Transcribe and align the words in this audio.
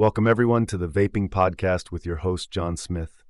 Welcome, 0.00 0.26
everyone, 0.26 0.64
to 0.64 0.78
the 0.78 0.88
Vaping 0.88 1.28
Podcast 1.28 1.92
with 1.92 2.06
your 2.06 2.16
host, 2.16 2.50
John 2.50 2.78
Smith. 2.78 3.22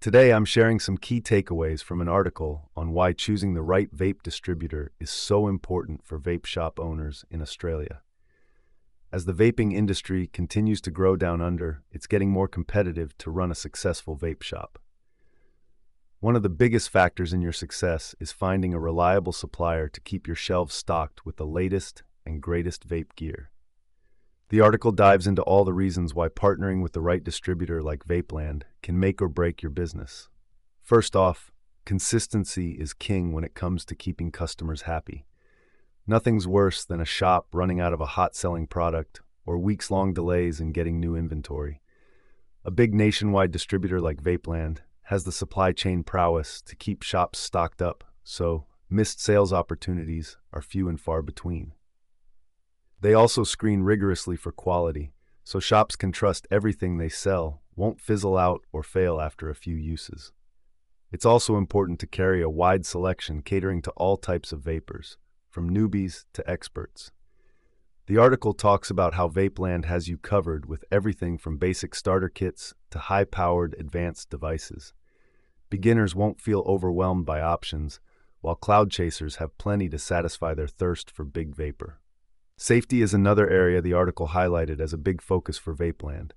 Today, 0.00 0.32
I'm 0.32 0.46
sharing 0.46 0.80
some 0.80 0.96
key 0.96 1.20
takeaways 1.20 1.82
from 1.82 2.00
an 2.00 2.08
article 2.08 2.70
on 2.74 2.92
why 2.92 3.12
choosing 3.12 3.52
the 3.52 3.60
right 3.60 3.94
vape 3.94 4.22
distributor 4.22 4.92
is 4.98 5.10
so 5.10 5.48
important 5.48 6.02
for 6.02 6.18
vape 6.18 6.46
shop 6.46 6.80
owners 6.80 7.26
in 7.30 7.42
Australia. 7.42 8.00
As 9.12 9.26
the 9.26 9.34
vaping 9.34 9.74
industry 9.74 10.28
continues 10.28 10.80
to 10.80 10.90
grow 10.90 11.14
down 11.14 11.42
under, 11.42 11.82
it's 11.92 12.06
getting 12.06 12.30
more 12.30 12.48
competitive 12.48 13.14
to 13.18 13.30
run 13.30 13.50
a 13.50 13.54
successful 13.54 14.16
vape 14.16 14.42
shop. 14.42 14.78
One 16.20 16.36
of 16.36 16.42
the 16.42 16.48
biggest 16.48 16.88
factors 16.88 17.34
in 17.34 17.42
your 17.42 17.52
success 17.52 18.14
is 18.18 18.32
finding 18.32 18.72
a 18.72 18.80
reliable 18.80 19.34
supplier 19.34 19.90
to 19.90 20.00
keep 20.00 20.26
your 20.26 20.36
shelves 20.36 20.74
stocked 20.74 21.26
with 21.26 21.36
the 21.36 21.44
latest 21.44 22.02
and 22.24 22.40
greatest 22.40 22.88
vape 22.88 23.14
gear. 23.14 23.50
The 24.48 24.60
article 24.60 24.92
dives 24.92 25.26
into 25.26 25.42
all 25.42 25.64
the 25.64 25.72
reasons 25.72 26.14
why 26.14 26.28
partnering 26.28 26.80
with 26.80 26.92
the 26.92 27.00
right 27.00 27.22
distributor 27.22 27.82
like 27.82 28.06
Vapeland 28.06 28.62
can 28.80 28.98
make 28.98 29.20
or 29.20 29.28
break 29.28 29.60
your 29.60 29.70
business. 29.70 30.28
First 30.82 31.16
off, 31.16 31.50
consistency 31.84 32.72
is 32.72 32.94
king 32.94 33.32
when 33.32 33.42
it 33.42 33.54
comes 33.54 33.84
to 33.86 33.96
keeping 33.96 34.30
customers 34.30 34.82
happy. 34.82 35.26
Nothing's 36.06 36.46
worse 36.46 36.84
than 36.84 37.00
a 37.00 37.04
shop 37.04 37.48
running 37.52 37.80
out 37.80 37.92
of 37.92 38.00
a 38.00 38.06
hot 38.06 38.36
selling 38.36 38.68
product 38.68 39.20
or 39.44 39.58
weeks 39.58 39.90
long 39.90 40.14
delays 40.14 40.60
in 40.60 40.70
getting 40.70 41.00
new 41.00 41.16
inventory. 41.16 41.80
A 42.64 42.70
big 42.70 42.94
nationwide 42.94 43.50
distributor 43.50 44.00
like 44.00 44.22
Vapeland 44.22 44.78
has 45.02 45.24
the 45.24 45.32
supply 45.32 45.72
chain 45.72 46.04
prowess 46.04 46.62
to 46.62 46.76
keep 46.76 47.02
shops 47.02 47.40
stocked 47.40 47.82
up, 47.82 48.04
so 48.22 48.66
missed 48.88 49.20
sales 49.20 49.52
opportunities 49.52 50.36
are 50.52 50.62
few 50.62 50.88
and 50.88 51.00
far 51.00 51.20
between. 51.20 51.72
They 53.00 53.14
also 53.14 53.44
screen 53.44 53.82
rigorously 53.82 54.36
for 54.36 54.52
quality, 54.52 55.12
so 55.44 55.60
shops 55.60 55.96
can 55.96 56.12
trust 56.12 56.48
everything 56.50 56.98
they 56.98 57.08
sell 57.08 57.62
won't 57.76 58.00
fizzle 58.00 58.38
out 58.38 58.62
or 58.72 58.82
fail 58.82 59.20
after 59.20 59.50
a 59.50 59.54
few 59.54 59.76
uses. 59.76 60.32
It's 61.12 61.26
also 61.26 61.56
important 61.56 62.00
to 62.00 62.06
carry 62.06 62.42
a 62.42 62.50
wide 62.50 62.86
selection 62.86 63.42
catering 63.42 63.82
to 63.82 63.90
all 63.92 64.16
types 64.16 64.50
of 64.50 64.62
vapers, 64.62 65.18
from 65.50 65.70
newbies 65.70 66.24
to 66.32 66.50
experts. 66.50 67.12
The 68.06 68.18
article 68.18 68.52
talks 68.52 68.88
about 68.88 69.14
how 69.14 69.28
Vapeland 69.28 69.84
has 69.84 70.08
you 70.08 70.16
covered 70.16 70.66
with 70.66 70.84
everything 70.90 71.38
from 71.38 71.58
basic 71.58 71.94
starter 71.94 72.28
kits 72.28 72.74
to 72.90 72.98
high 72.98 73.24
powered 73.24 73.74
advanced 73.78 74.30
devices. 74.30 74.94
Beginners 75.70 76.14
won't 76.14 76.40
feel 76.40 76.62
overwhelmed 76.66 77.26
by 77.26 77.40
options, 77.40 78.00
while 78.40 78.54
cloud 78.54 78.90
chasers 78.90 79.36
have 79.36 79.58
plenty 79.58 79.88
to 79.88 79.98
satisfy 79.98 80.54
their 80.54 80.68
thirst 80.68 81.10
for 81.10 81.24
big 81.24 81.54
vapor. 81.54 82.00
Safety 82.58 83.02
is 83.02 83.12
another 83.12 83.48
area 83.50 83.82
the 83.82 83.92
article 83.92 84.28
highlighted 84.28 84.80
as 84.80 84.94
a 84.94 84.98
big 84.98 85.20
focus 85.20 85.58
for 85.58 85.74
Vapeland. 85.74 86.30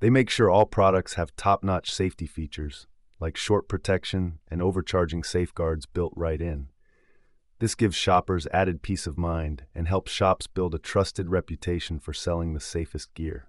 They 0.00 0.10
make 0.10 0.30
sure 0.30 0.50
all 0.50 0.66
products 0.66 1.14
have 1.14 1.34
top 1.36 1.62
notch 1.62 1.92
safety 1.92 2.26
features, 2.26 2.88
like 3.20 3.36
short 3.36 3.68
protection 3.68 4.40
and 4.48 4.60
overcharging 4.60 5.22
safeguards 5.22 5.86
built 5.86 6.12
right 6.16 6.40
in. 6.40 6.70
This 7.60 7.76
gives 7.76 7.94
shoppers 7.94 8.48
added 8.52 8.82
peace 8.82 9.06
of 9.06 9.16
mind 9.16 9.64
and 9.76 9.86
helps 9.86 10.10
shops 10.10 10.48
build 10.48 10.74
a 10.74 10.78
trusted 10.78 11.30
reputation 11.30 12.00
for 12.00 12.12
selling 12.12 12.54
the 12.54 12.60
safest 12.60 13.14
gear. 13.14 13.48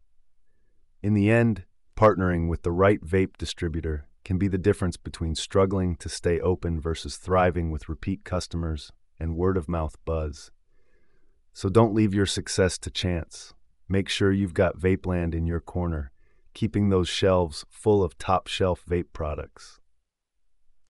In 1.01 1.15
the 1.15 1.31
end, 1.31 1.63
partnering 1.97 2.47
with 2.47 2.61
the 2.61 2.71
right 2.71 3.01
vape 3.01 3.35
distributor 3.37 4.07
can 4.23 4.37
be 4.37 4.47
the 4.47 4.57
difference 4.59 4.97
between 4.97 5.33
struggling 5.33 5.95
to 5.95 6.09
stay 6.09 6.39
open 6.39 6.79
versus 6.79 7.17
thriving 7.17 7.71
with 7.71 7.89
repeat 7.89 8.23
customers 8.23 8.91
and 9.19 9.35
word 9.35 9.57
of 9.57 9.67
mouth 9.67 9.95
buzz. 10.05 10.51
So 11.53 11.69
don't 11.69 11.93
leave 11.93 12.13
your 12.13 12.25
success 12.25 12.77
to 12.79 12.89
chance. 12.89 13.53
Make 13.87 14.07
sure 14.07 14.31
you've 14.31 14.53
got 14.53 14.77
Vapeland 14.77 15.33
in 15.33 15.45
your 15.45 15.59
corner, 15.59 16.11
keeping 16.53 16.89
those 16.89 17.09
shelves 17.09 17.65
full 17.69 18.03
of 18.03 18.17
top 18.17 18.47
shelf 18.47 18.83
vape 18.87 19.11
products. 19.13 19.79